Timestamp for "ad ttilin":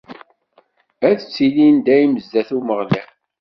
1.07-1.77